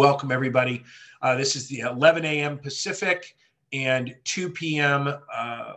[0.00, 0.82] welcome everybody.
[1.20, 2.56] Uh, this is the 11 a.m.
[2.56, 3.36] Pacific
[3.74, 5.12] and 2 p.m.
[5.30, 5.74] Uh,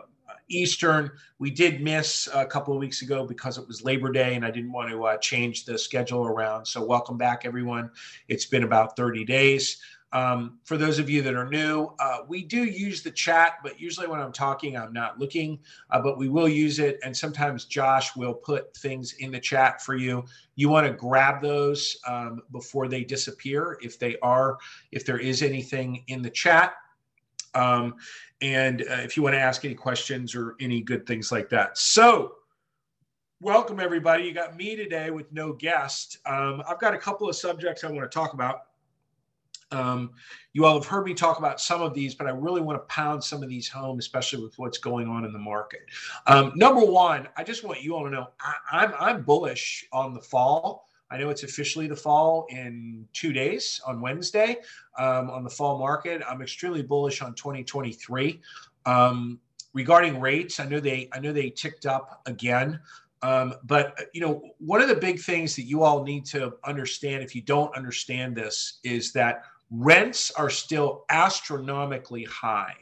[0.48, 1.10] Eastern.
[1.38, 4.50] We did miss a couple of weeks ago because it was Labor Day and I
[4.50, 6.64] didn't want to uh, change the schedule around.
[6.64, 7.90] So, welcome back, everyone.
[8.28, 9.76] It's been about 30 days.
[10.14, 13.80] Um, for those of you that are new, uh, we do use the chat, but
[13.80, 15.58] usually when I'm talking, I'm not looking,
[15.90, 17.00] uh, but we will use it.
[17.02, 20.24] And sometimes Josh will put things in the chat for you.
[20.54, 24.56] You want to grab those um, before they disappear if they are,
[24.92, 26.74] if there is anything in the chat.
[27.56, 27.96] Um,
[28.40, 31.76] and uh, if you want to ask any questions or any good things like that.
[31.76, 32.36] So,
[33.40, 34.24] welcome everybody.
[34.24, 36.18] You got me today with no guest.
[36.24, 38.62] Um, I've got a couple of subjects I want to talk about.
[39.74, 40.12] Um,
[40.52, 42.84] you all have heard me talk about some of these, but I really want to
[42.94, 45.80] pound some of these home, especially with what's going on in the market.
[46.26, 50.14] Um, number one, I just want you all to know I, I'm I'm bullish on
[50.14, 50.88] the fall.
[51.10, 54.56] I know it's officially the fall in two days on Wednesday
[54.98, 56.22] um, on the fall market.
[56.28, 58.40] I'm extremely bullish on 2023.
[58.86, 59.38] Um,
[59.74, 62.80] regarding rates, I know they I know they ticked up again.
[63.22, 67.22] Um, but you know, one of the big things that you all need to understand,
[67.22, 69.44] if you don't understand this, is that
[69.78, 72.74] rents are still astronomically high.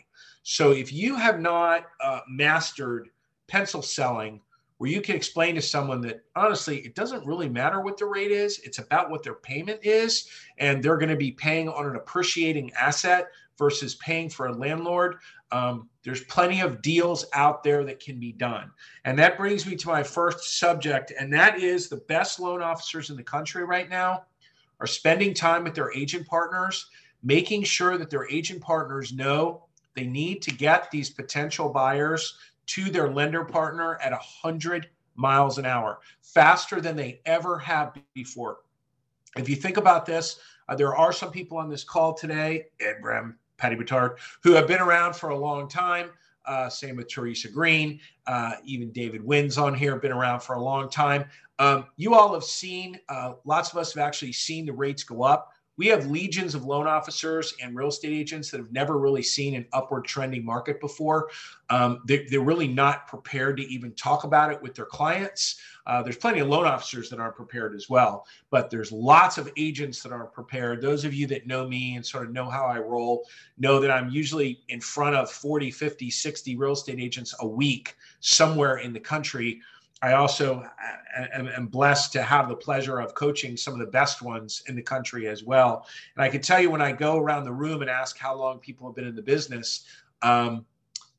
[0.43, 3.09] So if you have not uh, mastered
[3.47, 4.41] pencil selling,
[4.79, 8.33] where you can explain to someone that honestly, it doesn't really matter what the rate
[8.33, 11.97] is, it's about what their payment is, and they're going to be paying on an
[11.97, 15.17] appreciating asset versus paying for a landlord.
[15.53, 18.71] Um, there's plenty of deals out there that can be done.
[19.05, 23.09] And that brings me to my first subject, and that is the best loan officers
[23.11, 24.25] in the country right now
[24.83, 26.87] are spending time with their agent partners,
[27.23, 32.91] making sure that their agent partners know they need to get these potential buyers to
[32.91, 38.59] their lender partner at 100 miles an hour, faster than they ever have before.
[39.37, 42.97] If you think about this, uh, there are some people on this call today, Ed
[43.59, 46.11] Patty Butard, who have been around for a long time.
[46.45, 50.63] Uh, same with Teresa Green, uh, even David Wynn's on here, been around for a
[50.63, 51.25] long time.
[51.59, 55.23] Um, you all have seen, uh, lots of us have actually seen the rates go
[55.23, 55.52] up.
[55.79, 59.55] We have legions of loan officers and real estate agents that have never really seen
[59.55, 61.31] an upward trending market before.
[61.71, 65.61] Um, they're, they're, really not prepared to even talk about it with their clients.
[65.87, 69.51] Uh, there's plenty of loan officers that aren't prepared as well, but there's lots of
[69.57, 70.83] agents that aren't prepared.
[70.83, 73.25] Those of you that know me and sort of know how I roll
[73.59, 77.97] know that I'm usually in front of 40, 50, 60 real estate agents a week
[78.21, 79.61] somewhere in the country
[80.03, 80.69] I also
[81.15, 84.75] am, am, blessed to have the pleasure of coaching some of the best ones in
[84.75, 85.87] the country as well.
[86.17, 88.59] And I can tell you when I go around the room and ask how long
[88.59, 89.87] people have been in the business,
[90.23, 90.67] um,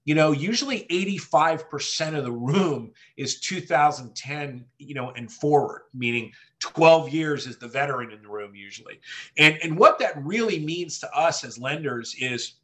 [0.04, 7.10] you know, usually 85% of the room is 2010, you know, and forward, meaning 12
[7.10, 9.00] years is the veteran in the room usually.
[9.38, 12.56] And, and what that really means to us as lenders is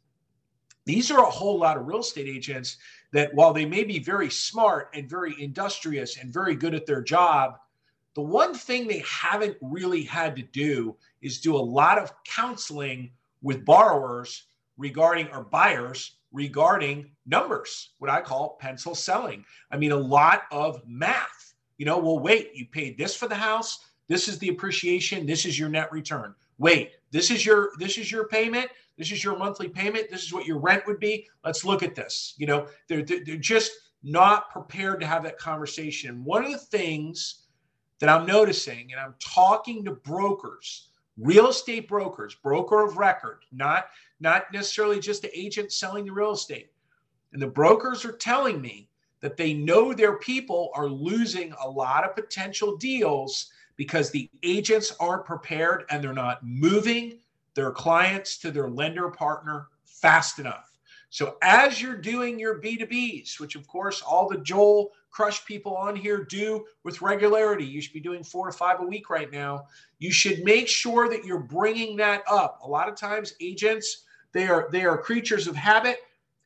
[0.84, 2.76] these are a whole lot of real estate agents
[3.12, 7.02] that while they may be very smart and very industrious and very good at their
[7.02, 7.56] job,
[8.14, 13.10] the one thing they haven't really had to do is do a lot of counseling
[13.42, 14.44] with borrowers
[14.76, 19.44] regarding or buyers regarding numbers, what I call pencil selling.
[19.70, 21.54] I mean, a lot of math.
[21.78, 23.78] You know, well, wait, you paid this for the house.
[24.08, 25.26] This is the appreciation.
[25.26, 26.34] This is your net return.
[26.58, 28.68] Wait, this is your this is your payment.
[28.96, 30.10] This is your monthly payment.
[30.10, 31.26] This is what your rent would be.
[31.44, 32.34] Let's look at this.
[32.36, 33.72] You know, they're, they're just
[34.02, 36.22] not prepared to have that conversation.
[36.24, 37.46] One of the things
[37.98, 40.88] that I'm noticing, and I'm talking to brokers,
[41.18, 43.86] real estate brokers, broker of record, not,
[44.20, 46.70] not necessarily just the agent selling the real estate.
[47.32, 48.88] And the brokers are telling me
[49.20, 53.50] that they know their people are losing a lot of potential deals
[53.80, 57.18] because the agents aren't prepared and they're not moving
[57.54, 60.78] their clients to their lender partner fast enough.
[61.08, 65.96] So as you're doing your B2Bs, which of course all the Joel Crush people on
[65.96, 69.64] here do with regularity, you should be doing four to five a week right now.
[69.98, 72.60] You should make sure that you're bringing that up.
[72.62, 75.96] A lot of times agents, they are they are creatures of habit.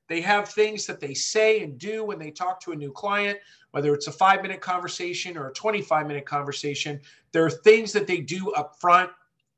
[0.08, 3.38] They have things that they say and do when they talk to a new client,
[3.74, 7.00] whether it's a five minute conversation or a 25 minute conversation.
[7.32, 9.10] There are things that they do up front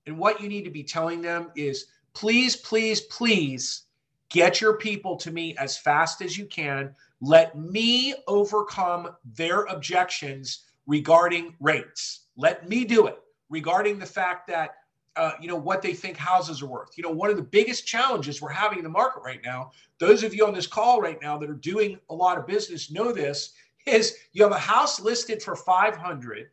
[0.06, 3.82] and what you need to be telling them is please, please, please
[4.30, 6.94] get your people to me as fast as you can.
[7.20, 12.20] Let me overcome their objections regarding rates.
[12.38, 13.18] Let me do it
[13.50, 14.76] regarding the fact that
[15.16, 16.90] uh, you know what they think houses are worth.
[16.96, 19.72] You know, one of the biggest challenges we're having in the market right now.
[19.98, 22.90] Those of you on this call right now that are doing a lot of business
[22.90, 23.54] know this.
[23.86, 26.50] Is you have a house listed for 500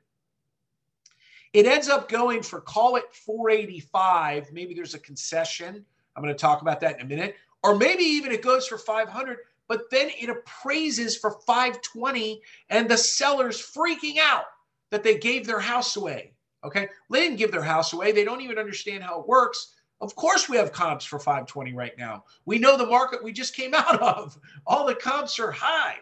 [1.53, 4.51] It ends up going for call it 485.
[4.53, 5.83] Maybe there's a concession.
[6.15, 7.35] I'm going to talk about that in a minute.
[7.63, 9.37] Or maybe even it goes for 500,
[9.67, 14.45] but then it appraises for 520 and the seller's freaking out
[14.91, 16.33] that they gave their house away.
[16.63, 16.87] Okay.
[17.09, 18.11] They didn't give their house away.
[18.11, 19.73] They don't even understand how it works.
[20.01, 22.25] Of course, we have comps for 520 right now.
[22.45, 24.37] We know the market we just came out of.
[24.67, 25.95] All the comps are high.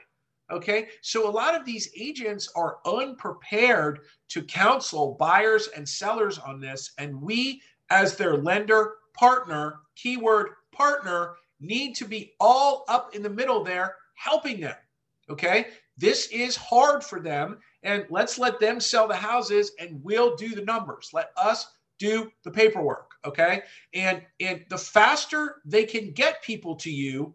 [0.52, 0.90] Okay.
[1.02, 6.92] So a lot of these agents are unprepared to counsel buyers and sellers on this.
[6.98, 13.30] And we, as their lender partner, keyword partner, need to be all up in the
[13.30, 14.76] middle there helping them.
[15.30, 15.68] Okay.
[15.98, 17.60] This is hard for them.
[17.84, 21.12] And let's let them sell the houses and we'll do the numbers.
[21.14, 21.68] Let us
[21.98, 23.12] do the paperwork.
[23.24, 23.62] Okay.
[23.94, 27.34] And and the faster they can get people to you,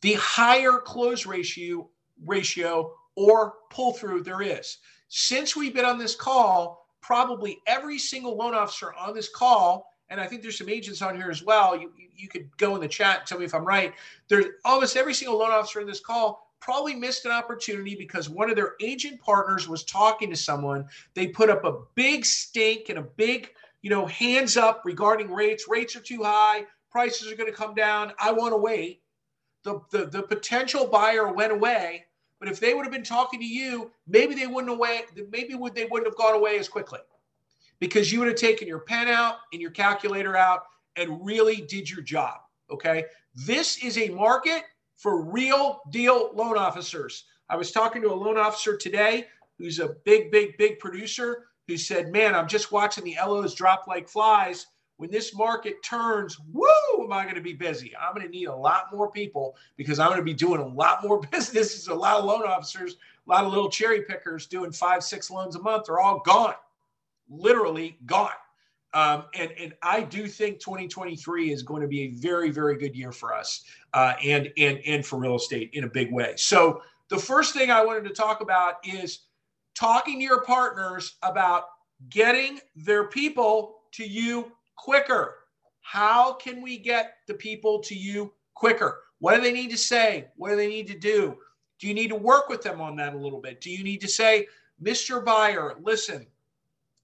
[0.00, 1.90] the higher close ratio
[2.24, 4.78] ratio or pull through there is.
[5.08, 10.20] Since we've been on this call, probably every single loan officer on this call, and
[10.20, 11.76] I think there's some agents on here as well.
[11.76, 13.92] You, you could go in the chat and tell me if I'm right.
[14.28, 18.50] There's almost every single loan officer in this call probably missed an opportunity because one
[18.50, 20.84] of their agent partners was talking to someone.
[21.14, 23.50] They put up a big stink and a big,
[23.82, 25.66] you know, hands up regarding rates.
[25.68, 26.64] Rates are too high.
[26.90, 28.12] Prices are going to come down.
[28.18, 29.02] I want to wait.
[29.64, 32.05] The, the, the potential buyer went away
[32.38, 35.02] but if they would have been talking to you, maybe they wouldn't away.
[35.30, 37.00] Maybe would they wouldn't have gone away as quickly,
[37.80, 40.64] because you would have taken your pen out and your calculator out
[40.96, 42.40] and really did your job.
[42.70, 43.04] Okay,
[43.34, 44.62] this is a market
[44.96, 47.24] for real deal loan officers.
[47.48, 49.26] I was talking to a loan officer today
[49.58, 53.86] who's a big, big, big producer who said, "Man, I'm just watching the LOs drop
[53.86, 54.66] like flies."
[54.98, 56.66] When this market turns, woo,
[57.02, 57.92] am I going to be busy?
[57.96, 60.66] I'm going to need a lot more people because I'm going to be doing a
[60.66, 61.86] lot more business.
[61.88, 62.96] a lot of loan officers,
[63.26, 65.86] a lot of little cherry pickers doing five, six loans a month.
[65.86, 66.54] They're all gone,
[67.28, 68.30] literally gone.
[68.94, 72.96] Um, and, and I do think 2023 is going to be a very, very good
[72.96, 76.32] year for us uh, and, and, and for real estate in a big way.
[76.36, 79.20] So the first thing I wanted to talk about is
[79.74, 81.64] talking to your partners about
[82.08, 85.36] getting their people to you quicker.
[85.80, 89.00] How can we get the people to you quicker?
[89.18, 90.28] What do they need to say?
[90.36, 91.36] What do they need to do?
[91.78, 93.60] Do you need to work with them on that a little bit?
[93.60, 94.46] Do you need to say,
[94.82, 95.24] Mr.
[95.24, 96.26] Buyer, listen,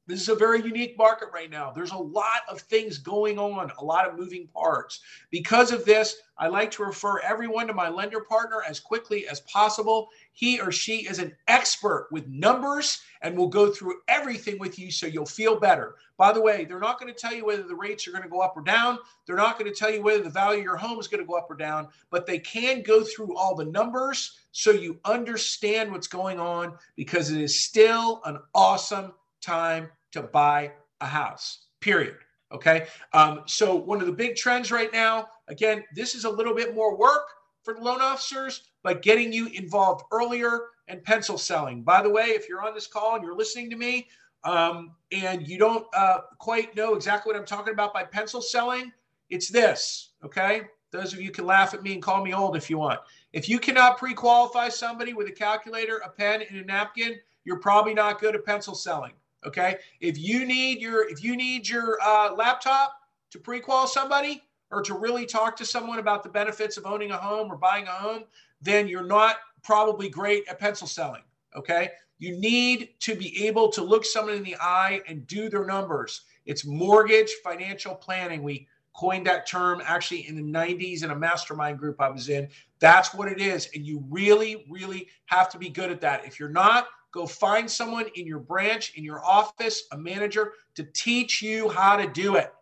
[0.09, 1.71] this is a very unique market right now.
[1.71, 5.01] There's a lot of things going on, a lot of moving parts.
[5.31, 9.41] Because of this, I like to refer everyone to my lender partner as quickly as
[9.43, 10.09] possible.
[10.33, 14.91] He or she is an expert with numbers and will go through everything with you
[14.91, 15.95] so you'll feel better.
[16.17, 18.29] By the way, they're not going to tell you whether the rates are going to
[18.29, 18.99] go up or down.
[19.27, 21.29] They're not going to tell you whether the value of your home is going to
[21.29, 25.93] go up or down, but they can go through all the numbers so you understand
[25.93, 32.17] what's going on because it is still an awesome time to buy a house, period.
[32.53, 32.87] Okay.
[33.13, 36.75] Um, so, one of the big trends right now, again, this is a little bit
[36.75, 37.27] more work
[37.63, 41.83] for loan officers, but getting you involved earlier and pencil selling.
[41.83, 44.09] By the way, if you're on this call and you're listening to me
[44.45, 48.93] um, and you don't uh, quite know exactly what I'm talking about by pencil selling,
[49.31, 50.11] it's this.
[50.25, 50.63] Okay.
[50.91, 53.01] Those of you can laugh at me and call me old if you want.
[53.33, 57.61] If you cannot pre qualify somebody with a calculator, a pen, and a napkin, you're
[57.61, 59.13] probably not good at pencil selling.
[59.47, 59.77] Okay.
[60.01, 62.95] If you need your if you need your uh, laptop
[63.31, 67.17] to pre-qual somebody or to really talk to someone about the benefits of owning a
[67.17, 68.25] home or buying a home,
[68.61, 71.23] then you're not probably great at pencil selling.
[71.57, 71.91] Okay.
[72.19, 76.23] You need to be able to look someone in the eye and do their numbers.
[76.47, 78.43] It's mortgage financial planning.
[78.43, 82.49] We coined that term actually in the 90s in a mastermind group I was in.
[82.79, 83.69] That's what it is.
[83.75, 86.25] And you really, really have to be good at that.
[86.25, 90.85] If you're not, Go find someone in your branch, in your office, a manager to
[90.95, 92.53] teach you how to do it.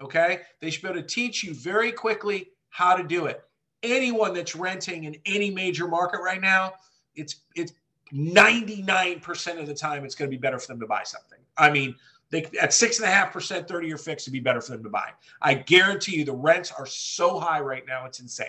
[0.00, 0.40] Okay.
[0.60, 3.42] They should be able to teach you very quickly how to do it.
[3.82, 6.74] Anyone that's renting in any major market right now,
[7.16, 7.72] it's it's
[8.12, 11.38] 99% of the time it's going to be better for them to buy something.
[11.56, 11.94] I mean,
[12.30, 14.82] they at six and a half percent 30 year fix would be better for them
[14.84, 15.10] to buy.
[15.42, 18.46] I guarantee you the rents are so high right now, it's insane.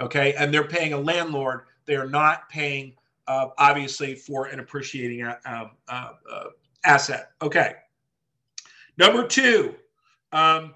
[0.00, 0.34] Okay.
[0.34, 2.94] And they're paying a landlord, they are not paying
[3.28, 6.44] uh, obviously for an appreciating uh, um, uh, uh,
[6.84, 7.32] asset.
[7.42, 7.74] Okay.
[8.96, 9.76] Number two,
[10.32, 10.74] um,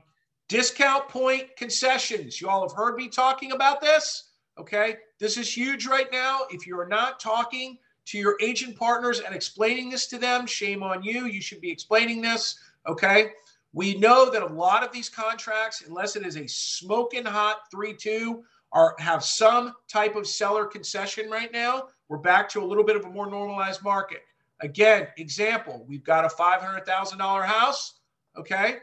[0.49, 2.41] discount point concessions.
[2.41, 4.31] You all have heard me talking about this.
[4.59, 4.97] Okay.
[5.19, 6.41] This is huge right now.
[6.51, 11.03] If you're not talking to your agent partners and explaining this to them, shame on
[11.03, 11.25] you.
[11.25, 12.59] You should be explaining this.
[12.87, 13.31] Okay.
[13.73, 17.95] We know that a lot of these contracts, unless it is a smoking hot 3
[17.95, 21.89] 2, are have some type of seller concession right now.
[22.09, 24.23] We're back to a little bit of a more normalized market.
[24.61, 28.01] Again, example, we've got a $500,000 house.
[28.37, 28.79] Okay.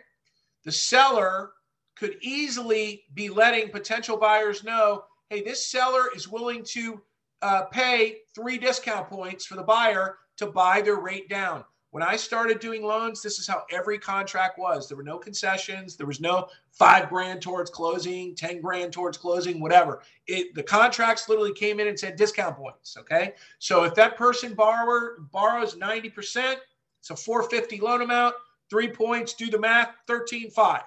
[0.65, 1.51] The seller
[1.95, 7.01] could easily be letting potential buyers know hey, this seller is willing to
[7.43, 11.63] uh, pay three discount points for the buyer to buy their rate down.
[11.91, 14.87] When I started doing loans, this is how every contract was.
[14.87, 15.95] There were no concessions.
[15.95, 20.03] There was no five grand towards closing, 10 grand towards closing, whatever.
[20.27, 22.95] It, the contracts literally came in and said discount points.
[22.97, 23.33] Okay.
[23.57, 26.57] So if that person borrower borrows 90%,
[26.99, 28.35] it's a 450 loan amount,
[28.69, 30.81] three points, do the math, 13.5.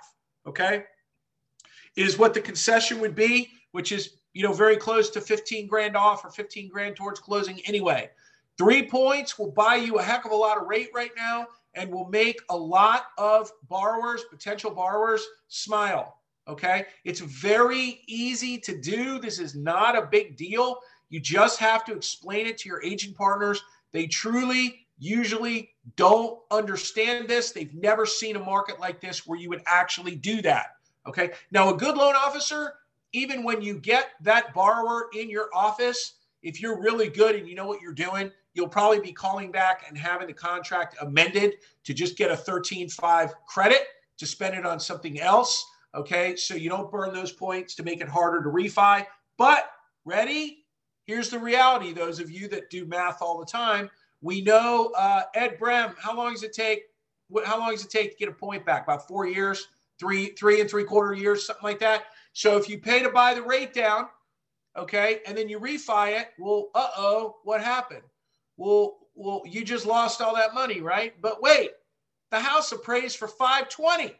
[0.46, 0.84] Okay.
[1.96, 5.96] Is what the concession would be, which is, you know, very close to 15 grand
[5.96, 8.08] off or 15 grand towards closing anyway.
[8.62, 11.90] Three points will buy you a heck of a lot of rate right now and
[11.90, 16.18] will make a lot of borrowers, potential borrowers, smile.
[16.46, 16.86] Okay.
[17.02, 19.18] It's very easy to do.
[19.18, 20.78] This is not a big deal.
[21.08, 23.60] You just have to explain it to your agent partners.
[23.90, 27.50] They truly, usually don't understand this.
[27.50, 30.76] They've never seen a market like this where you would actually do that.
[31.08, 31.32] Okay.
[31.50, 32.74] Now, a good loan officer,
[33.12, 36.12] even when you get that borrower in your office,
[36.44, 39.84] if you're really good and you know what you're doing, you'll probably be calling back
[39.88, 41.54] and having the contract amended
[41.84, 43.82] to just get a 13.5 credit
[44.18, 45.66] to spend it on something else.
[45.94, 46.36] Okay.
[46.36, 49.06] So you don't burn those points to make it harder to refi.
[49.36, 49.70] But
[50.04, 50.64] ready?
[51.04, 51.92] Here's the reality.
[51.92, 53.90] Those of you that do math all the time,
[54.20, 56.84] we know uh, Ed Brem, how long does it take?
[57.28, 58.84] What, how long does it take to get a point back?
[58.84, 59.66] About four years,
[59.98, 62.04] three, three and three quarter years, something like that.
[62.32, 64.06] So if you pay to buy the rate down,
[64.76, 68.02] okay, and then you refi it, well, uh oh, what happened?
[68.62, 71.20] Well, well, you just lost all that money, right?
[71.20, 71.72] But wait,
[72.30, 74.14] the house appraised for 520.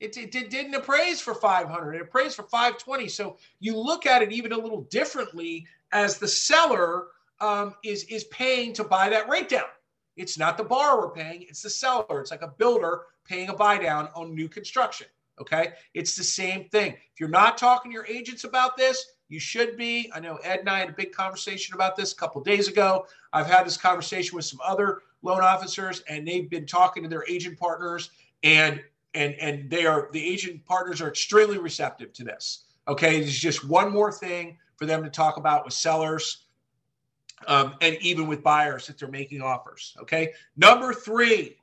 [0.00, 1.94] It, it, it, didn't appraise for 500.
[1.94, 3.06] It appraised for 520.
[3.06, 7.06] So you look at it even a little differently as the seller
[7.40, 9.70] um, is is paying to buy that rate down.
[10.16, 12.20] It's not the borrower paying; it's the seller.
[12.20, 15.06] It's like a builder paying a buy down on new construction.
[15.40, 16.94] Okay, it's the same thing.
[16.94, 20.10] If you're not talking to your agents about this, you should be.
[20.14, 23.06] I know Ed and I had a big conversation about this a couple days ago.
[23.32, 27.24] I've had this conversation with some other loan officers, and they've been talking to their
[27.26, 28.10] agent partners,
[28.42, 28.82] and
[29.14, 32.64] and and they are the agent partners are extremely receptive to this.
[32.88, 36.44] Okay, it's just one more thing for them to talk about with sellers,
[37.46, 39.96] um, and even with buyers that they're making offers.
[39.98, 41.56] Okay, number three,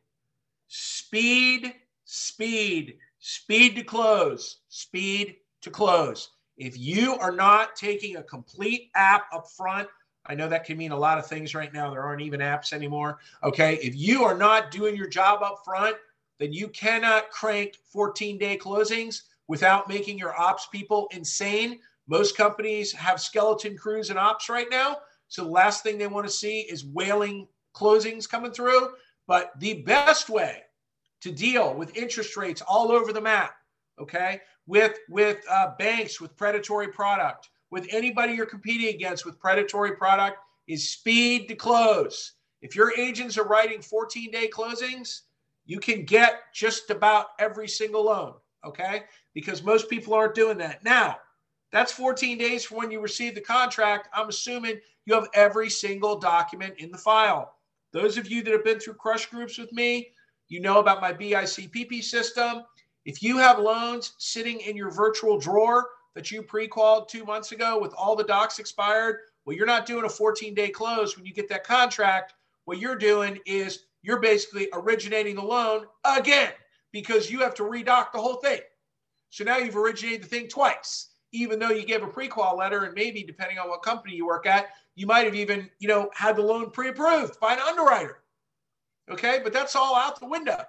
[0.68, 6.32] speed, speed, speed to close, speed to close.
[6.60, 9.88] If you are not taking a complete app up front,
[10.25, 11.89] I know that can mean a lot of things right now.
[11.89, 13.20] There aren't even apps anymore.
[13.44, 13.80] Okay.
[13.82, 15.96] If you are not doing your job up front,
[16.38, 21.80] then you cannot crank 14 day closings without making your ops people insane.
[22.08, 24.98] Most companies have skeleton crews and ops right now.
[25.30, 28.89] So the last thing they want to see is wailing closings coming through.
[29.28, 30.63] But the best way
[31.22, 33.54] to deal with interest rates all over the map,
[34.00, 39.96] okay, with with uh, banks with predatory product, with anybody you're competing against with predatory
[39.96, 42.34] product is speed to close.
[42.62, 45.22] If your agents are writing 14 day closings,
[45.66, 49.06] you can get just about every single loan, okay?
[49.34, 50.84] Because most people aren't doing that.
[50.84, 51.18] Now,
[51.72, 54.10] that's 14 days from when you receive the contract.
[54.14, 57.56] I'm assuming you have every single document in the file.
[57.92, 60.10] Those of you that have been through crush groups with me,
[60.48, 62.64] you know about my BICPP system.
[63.10, 67.80] If you have loans sitting in your virtual drawer that you pre-qualified two months ago
[67.80, 71.50] with all the docs expired, well, you're not doing a 14-day close when you get
[71.50, 72.36] that contract.
[72.66, 76.51] What you're doing is you're basically originating the loan again
[76.92, 78.60] because you have to redock the whole thing.
[79.32, 82.94] So now you've originated the thing twice, even though you gave a pre-qual letter, and
[82.94, 86.36] maybe depending on what company you work at, you might have even, you know, had
[86.36, 88.20] the loan pre-approved by an underwriter.
[89.10, 90.63] Okay, but that's all out the window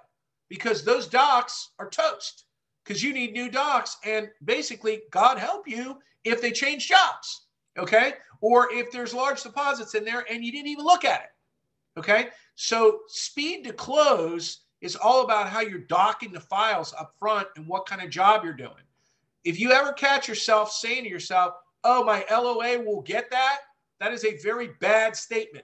[0.51, 2.43] because those docs are toast
[2.83, 3.95] because you need new docs.
[4.03, 7.45] And basically, God help you if they change jobs,
[7.79, 8.15] okay?
[8.41, 12.27] Or if there's large deposits in there and you didn't even look at it, okay?
[12.55, 17.65] So, speed to close is all about how you're docking the files up front and
[17.65, 18.83] what kind of job you're doing.
[19.45, 21.53] If you ever catch yourself saying to yourself,
[21.85, 23.59] oh, my LOA will get that,
[24.01, 25.63] that is a very bad statement.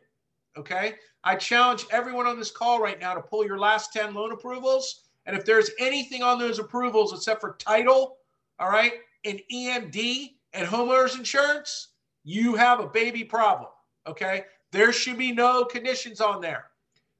[0.57, 0.95] Okay.
[1.23, 5.03] I challenge everyone on this call right now to pull your last 10 loan approvals.
[5.25, 8.17] And if there's anything on those approvals except for title,
[8.59, 8.93] all right,
[9.25, 11.89] and EMD and homeowners insurance,
[12.23, 13.69] you have a baby problem.
[14.07, 14.45] Okay.
[14.71, 16.65] There should be no conditions on there.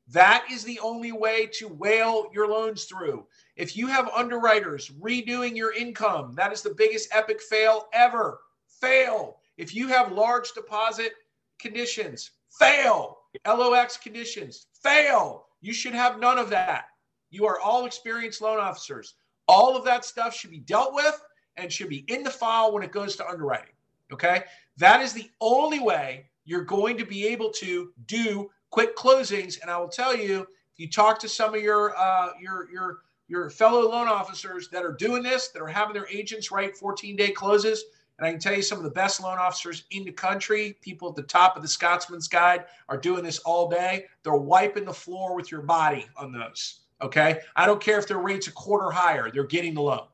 [0.10, 3.28] That is the only way to whale your loans through.
[3.58, 8.40] If you have underwriters redoing your income, that is the biggest epic fail ever.
[8.68, 9.42] Fail.
[9.58, 11.14] If you have large deposit
[11.60, 13.18] conditions, fail.
[13.46, 15.48] LOX conditions, fail.
[15.62, 16.86] You should have none of that.
[17.30, 19.16] You are all experienced loan officers.
[19.48, 21.22] All of that stuff should be dealt with
[21.58, 23.74] and should be in the file when it goes to underwriting.
[24.12, 24.44] Okay.
[24.78, 29.62] That is the only way you're going to be able to do quick closings.
[29.62, 33.00] And I will tell you, if you talk to some of your uh, your your
[33.28, 37.16] your fellow loan officers that are doing this, that are having their agents write 14
[37.16, 37.84] day closes,
[38.18, 41.10] and I can tell you some of the best loan officers in the country, people
[41.10, 44.06] at the top of the Scotsman's Guide, are doing this all day.
[44.24, 46.80] They're wiping the floor with your body on those.
[47.02, 47.42] Okay.
[47.56, 50.08] I don't care if their rate's a quarter higher, they're getting the loan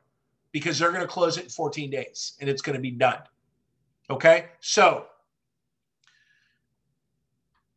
[0.52, 3.20] because they're going to close it in 14 days and it's going to be done.
[4.10, 4.48] Okay.
[4.60, 5.06] So,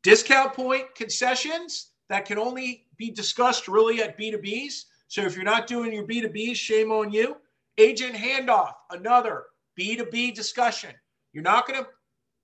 [0.02, 4.86] discount point concessions that can only be discussed really at B2Bs.
[5.06, 7.36] So, if you're not doing your B2Bs, shame on you.
[7.78, 9.44] Agent handoff, another
[9.78, 10.90] B2B discussion.
[11.32, 11.88] You're not going to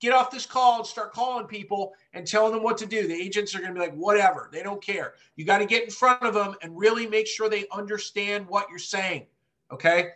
[0.03, 3.07] get off this call and start calling people and telling them what to do.
[3.07, 4.51] The agents are going to be like, whatever.
[4.53, 5.15] They don't care.
[5.37, 8.69] You got to get in front of them and really make sure they understand what
[8.69, 9.27] you're saying.
[9.71, 10.11] Okay.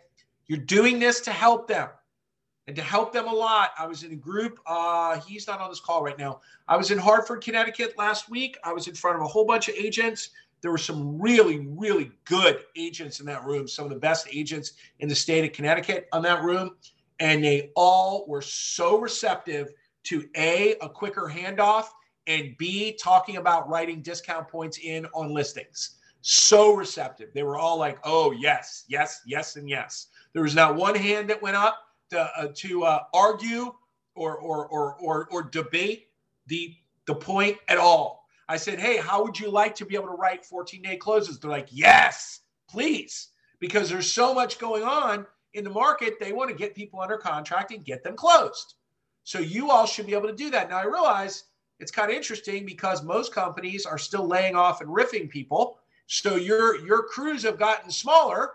[0.47, 1.89] You're doing this to help them
[2.67, 3.71] and to help them a lot.
[3.79, 4.59] I was in a group.
[4.65, 6.41] Uh, he's not on this call right now.
[6.67, 8.57] I was in Hartford, Connecticut last week.
[8.63, 10.29] I was in front of a whole bunch of agents.
[10.61, 14.73] There were some really, really good agents in that room, some of the best agents
[14.99, 16.75] in the state of Connecticut on that room
[17.19, 19.69] and they all were so receptive
[20.03, 21.85] to a a quicker handoff
[22.27, 25.95] and b talking about writing discount points in on listings.
[26.21, 27.29] So receptive.
[27.33, 30.07] They were all like oh yes yes yes and yes.
[30.33, 31.79] There was not one hand that went up
[32.11, 33.73] to, uh, to uh, argue
[34.15, 36.07] or, or or or or debate
[36.47, 38.25] the the point at all.
[38.49, 41.39] I said hey how would you like to be able to write 14 day closes?
[41.39, 43.29] They're like yes please.
[43.59, 47.17] Because there's so much going on in the market, they want to get people under
[47.17, 48.75] contract and get them closed.
[49.23, 50.69] So you all should be able to do that.
[50.69, 51.45] Now I realize
[51.79, 55.79] it's kind of interesting because most companies are still laying off and riffing people.
[56.07, 58.51] So your your crews have gotten smaller,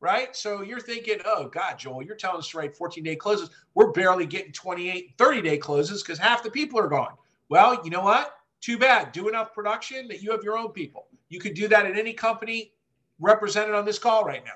[0.00, 0.36] right?
[0.36, 3.50] So you're thinking, oh God, Joel, you're telling us to write 14 day closes.
[3.74, 7.14] We're barely getting 28, 30 day closes because half the people are gone.
[7.48, 8.34] Well, you know what?
[8.60, 9.12] Too bad.
[9.12, 11.06] Do enough production that you have your own people.
[11.30, 12.72] You could do that at any company
[13.18, 14.52] represented on this call right now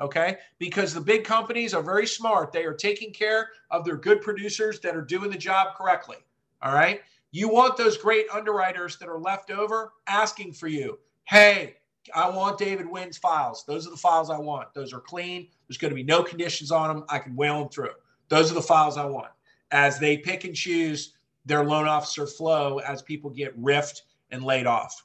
[0.00, 0.38] okay?
[0.58, 2.52] Because the big companies are very smart.
[2.52, 6.16] They are taking care of their good producers that are doing the job correctly,
[6.62, 7.00] all right?
[7.32, 11.76] You want those great underwriters that are left over asking for you, hey,
[12.14, 13.64] I want David Wynn's files.
[13.66, 14.72] Those are the files I want.
[14.74, 15.48] Those are clean.
[15.66, 17.04] There's going to be no conditions on them.
[17.08, 17.90] I can whale them through.
[18.28, 19.30] Those are the files I want.
[19.72, 24.66] As they pick and choose their loan officer flow as people get riffed and laid
[24.66, 25.04] off.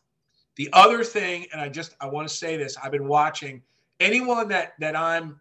[0.56, 3.62] The other thing, and I just I want to say this, I've been watching
[4.02, 5.40] anyone that that I'm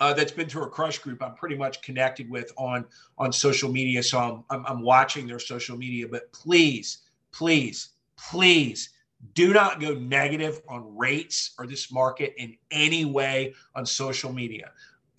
[0.00, 2.84] uh, that's been to a crush group, I'm pretty much connected with on
[3.18, 4.02] on social media.
[4.02, 6.06] So I'm, I'm, I'm watching their social media.
[6.08, 6.98] But please,
[7.30, 8.90] please, please
[9.34, 14.72] do not go negative on rates or this market in any way on social media.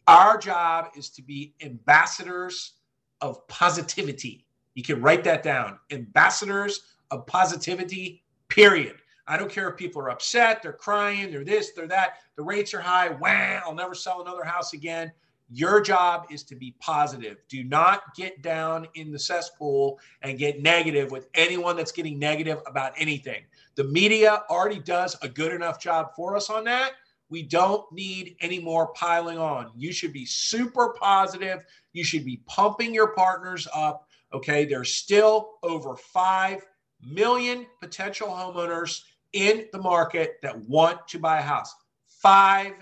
[0.07, 2.73] Our job is to be ambassadors
[3.21, 4.45] of positivity.
[4.75, 5.79] You can write that down.
[5.91, 8.23] Ambassadors of positivity.
[8.49, 8.97] Period.
[9.27, 12.73] I don't care if people are upset, they're crying, they're this, they're that, the rates
[12.73, 15.11] are high, wah, I'll never sell another house again.
[15.49, 17.37] Your job is to be positive.
[17.47, 22.59] Do not get down in the cesspool and get negative with anyone that's getting negative
[22.65, 23.43] about anything.
[23.75, 26.93] The media already does a good enough job for us on that.
[27.29, 29.71] We don't need any more piling on.
[29.75, 31.63] You should be super positive.
[31.91, 34.07] You should be pumping your partners up.
[34.33, 34.65] Okay.
[34.65, 36.65] There's still over 5
[37.05, 39.01] million potential homeowners
[39.33, 41.73] in the market that want to buy a house.
[42.07, 42.73] 5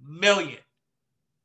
[0.00, 0.58] million.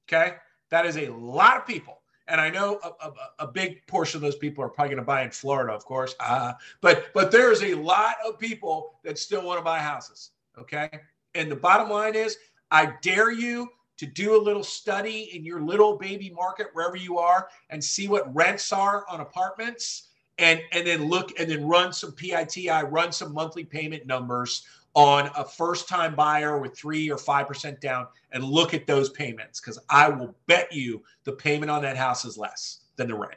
[0.07, 0.35] Okay.
[0.69, 2.01] That is a lot of people.
[2.27, 5.05] And I know a, a, a big portion of those people are probably going to
[5.05, 6.13] buy in Florida, of course.
[6.19, 10.31] Uh, but but there is a lot of people that still want to buy houses.
[10.57, 10.89] Okay.
[11.33, 12.37] And the bottom line is,
[12.69, 17.17] I dare you to do a little study in your little baby market, wherever you
[17.17, 20.08] are, and see what rents are on apartments
[20.39, 25.29] and and then look and then run some PITI, run some monthly payment numbers on
[25.37, 29.59] a first time buyer with three or five percent down and look at those payments
[29.59, 33.35] because I will bet you the payment on that house is less than the rent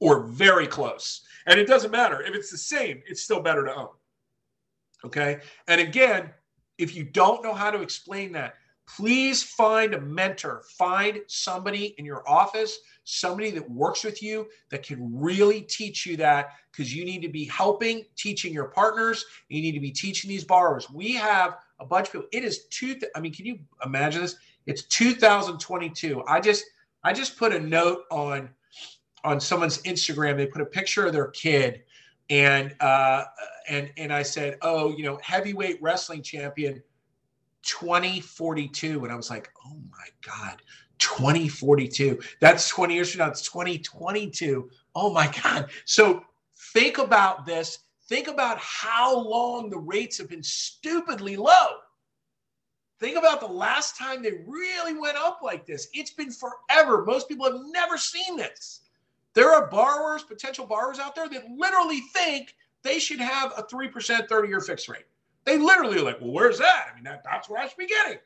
[0.00, 1.22] or very close.
[1.46, 3.88] And it doesn't matter if it's the same, it's still better to own.
[5.04, 5.40] Okay.
[5.68, 6.30] And again,
[6.78, 8.54] if you don't know how to explain that,
[8.86, 14.82] please find a mentor, find somebody in your office somebody that works with you that
[14.82, 19.24] can really teach you that because you need to be helping, teaching your partners.
[19.48, 20.90] You need to be teaching these borrowers.
[20.90, 22.28] We have a bunch of people.
[22.32, 22.96] It is two.
[23.14, 24.36] I mean, can you imagine this?
[24.66, 26.24] It's 2022.
[26.26, 26.64] I just
[27.04, 28.50] I just put a note on
[29.24, 30.36] on someone's Instagram.
[30.36, 31.84] They put a picture of their kid
[32.28, 33.24] and uh,
[33.68, 36.82] and and I said, oh, you know, heavyweight wrestling champion,
[37.66, 40.62] 2042, and I was like, oh my god,
[40.98, 42.20] 2042.
[42.40, 43.28] That's 20 years from now.
[43.28, 44.70] It's 2022.
[44.94, 45.70] Oh my god.
[45.84, 46.24] So
[46.72, 47.80] think about this.
[48.08, 51.80] Think about how long the rates have been stupidly low.
[52.98, 55.88] Think about the last time they really went up like this.
[55.92, 57.04] It's been forever.
[57.04, 58.82] Most people have never seen this.
[59.34, 64.28] There are borrowers, potential borrowers out there that literally think they should have a 3%
[64.28, 65.04] 30 year fixed rate.
[65.46, 66.88] They literally are like, well, where's that?
[66.90, 68.18] I mean, that, that's where I should be getting.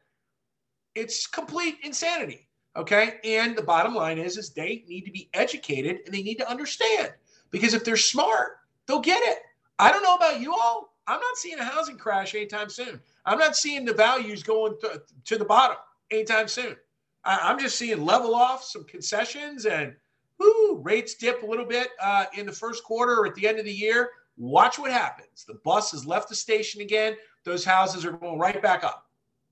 [0.95, 2.49] It's complete insanity.
[2.77, 3.19] Okay.
[3.25, 6.51] And the bottom line is, is they need to be educated and they need to
[6.51, 7.13] understand
[7.51, 9.39] because if they're smart, they'll get it.
[9.79, 10.95] I don't know about you all.
[11.07, 13.01] I'm not seeing a housing crash anytime soon.
[13.27, 15.77] I'm not seeing the values going to, to the bottom
[16.11, 16.77] anytime soon.
[17.25, 19.95] I, am just seeing level off some concessions and
[20.39, 23.59] whoo, rates dip a little bit uh, in the first quarter or at the end
[23.59, 24.11] of the year.
[24.41, 25.45] Watch what happens.
[25.47, 27.15] The bus has left the station again.
[27.45, 29.07] Those houses are going right back up.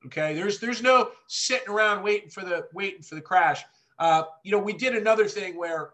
[0.07, 3.63] Okay, there's there's no sitting around waiting for the waiting for the crash.
[3.99, 5.91] Uh, you know, we did another thing where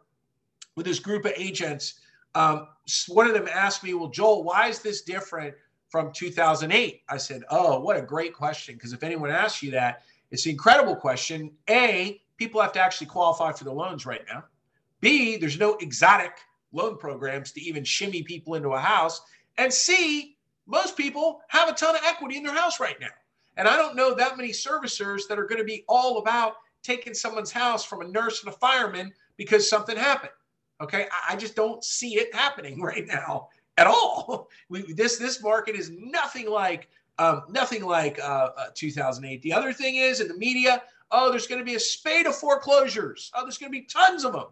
[0.76, 1.94] with this group of agents,
[2.37, 2.68] um,
[3.09, 5.57] one of them asked me, "Well, Joel, why is this different
[5.88, 8.76] from 2008?" I said, "Oh, what a great question!
[8.76, 11.50] Because if anyone asks you that, it's an incredible question.
[11.68, 14.44] A, people have to actually qualify for the loans right now.
[15.00, 16.38] B, there's no exotic
[16.74, 19.22] loan programs to even shimmy people into a house.
[19.56, 23.08] And C, most people have a ton of equity in their house right now.
[23.56, 27.14] And I don't know that many servicers that are going to be all about taking
[27.14, 30.32] someone's house from a nurse and a fireman because something happened.
[30.80, 34.48] Okay, I just don't see it happening right now at all.
[34.70, 39.42] We, this this market is nothing like um, nothing like uh, uh, 2008.
[39.42, 42.34] The other thing is in the media, oh, there's going to be a spate of
[42.34, 43.30] foreclosures.
[43.34, 44.46] Oh, there's going to be tons of them.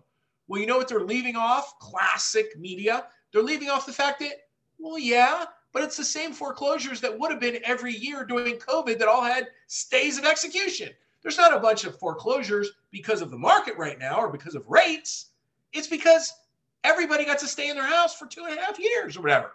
[0.53, 1.79] Well, you know what they're leaving off?
[1.79, 3.07] Classic media.
[3.33, 4.35] They're leaving off the fact that,
[4.79, 8.99] well, yeah, but it's the same foreclosures that would have been every year during COVID
[8.99, 10.91] that all had stays of execution.
[11.23, 14.69] There's not a bunch of foreclosures because of the market right now or because of
[14.69, 15.31] rates.
[15.73, 16.31] It's because
[16.85, 19.53] everybody got to stay in their house for two and a half years or whatever.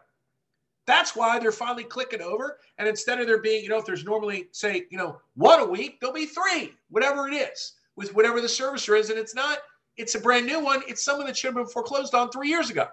[0.88, 2.57] That's why they're finally clicking over.
[2.79, 5.65] And instead of there being, you know, if there's normally, say, you know, one a
[5.67, 9.12] week, there'll be three, whatever it is, with whatever the servicer is.
[9.12, 9.60] And it's not,
[9.97, 10.83] it's a brand new one.
[10.88, 12.88] It's someone that should have been foreclosed on three years ago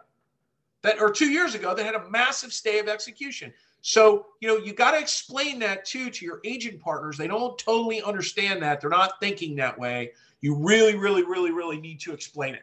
[0.84, 3.52] that or two years ago that had a massive stay of execution.
[3.80, 7.18] So, you know, you got to explain that too to your agent partners.
[7.18, 8.80] They don't totally understand that.
[8.80, 10.12] They're not thinking that way.
[10.40, 12.62] You really, really, really, really need to explain it.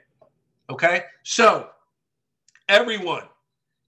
[0.70, 1.04] Okay.
[1.24, 1.70] So,
[2.70, 3.24] everyone,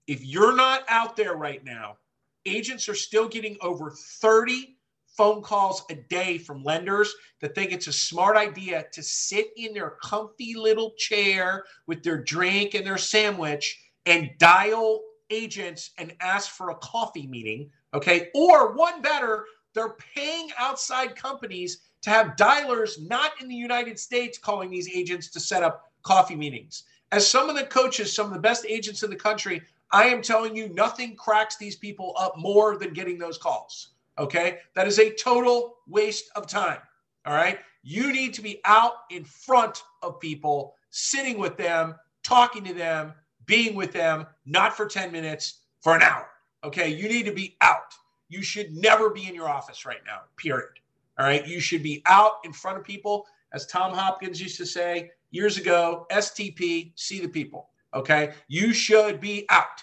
[0.06, 1.96] if you're not out there right now,
[2.44, 4.76] agents are still getting over 30
[5.16, 9.72] phone calls a day from lenders that think it's a smart idea to sit in
[9.72, 16.50] their comfy little chair with their drink and their sandwich and dial agents and ask
[16.50, 17.70] for a coffee meeting.
[17.94, 18.28] Okay.
[18.34, 24.36] Or one better, they're paying outside companies to have dialers not in the United States
[24.36, 26.84] calling these agents to set up coffee meetings.
[27.12, 30.56] As someone that coaches some of the best agents in the country, I am telling
[30.56, 33.93] you, nothing cracks these people up more than getting those calls.
[34.18, 34.58] Okay.
[34.74, 36.78] That is a total waste of time.
[37.26, 37.58] All right.
[37.82, 43.12] You need to be out in front of people, sitting with them, talking to them,
[43.46, 46.28] being with them, not for 10 minutes, for an hour.
[46.62, 46.88] Okay.
[46.88, 47.92] You need to be out.
[48.28, 50.70] You should never be in your office right now, period.
[51.18, 51.46] All right.
[51.46, 53.26] You should be out in front of people.
[53.52, 57.68] As Tom Hopkins used to say years ago, STP, see the people.
[57.94, 58.32] Okay.
[58.48, 59.82] You should be out.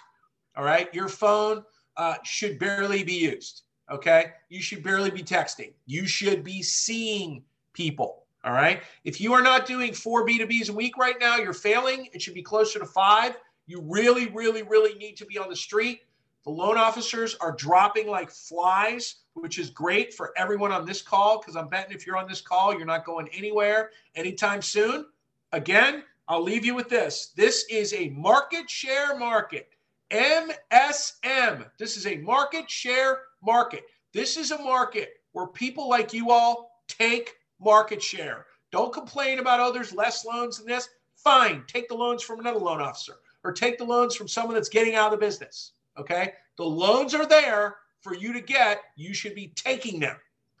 [0.56, 0.92] All right.
[0.94, 1.64] Your phone
[1.96, 3.62] uh, should barely be used.
[3.92, 4.32] Okay.
[4.48, 5.72] You should barely be texting.
[5.84, 8.24] You should be seeing people.
[8.42, 8.82] All right.
[9.04, 12.08] If you are not doing four B2Bs a week right now, you're failing.
[12.12, 13.36] It should be closer to five.
[13.66, 16.00] You really, really, really need to be on the street.
[16.44, 21.38] The loan officers are dropping like flies, which is great for everyone on this call
[21.38, 25.06] because I'm betting if you're on this call, you're not going anywhere anytime soon.
[25.52, 27.32] Again, I'll leave you with this.
[27.36, 29.68] This is a market share market.
[30.10, 31.66] MSM.
[31.78, 33.84] This is a market share market.
[34.12, 38.46] This is a market where people like you all take market share.
[38.70, 40.88] Don't complain about, others, less loans than this.
[41.16, 44.68] Fine, take the loans from another loan officer or take the loans from someone that's
[44.68, 45.72] getting out of the business.
[45.98, 46.32] Okay.
[46.56, 48.82] The loans are there for you to get.
[48.96, 50.16] You should be taking them.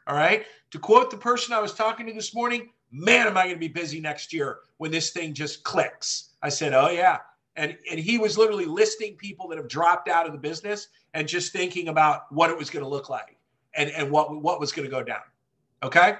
[0.06, 0.44] All right.
[0.72, 3.60] To quote the person I was talking to this morning, man, am I going to
[3.60, 6.30] be busy next year when this thing just clicks.
[6.42, 7.18] I said, oh, yeah.
[7.56, 11.28] And, and he was literally listing people that have dropped out of the business and
[11.28, 13.36] just thinking about what it was going to look like
[13.74, 15.20] and, and what, what was going to go down.
[15.82, 16.16] Okay.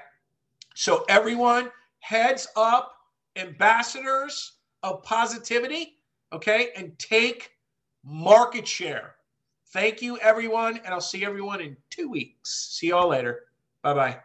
[0.75, 2.93] So, everyone, heads up,
[3.35, 5.97] ambassadors of positivity
[6.33, 7.51] okay, and take
[8.03, 9.15] market share.
[9.71, 12.69] Thank you, everyone, and I'll see everyone in two weeks.
[12.77, 13.45] See y'all later.
[13.81, 14.19] Bye bye.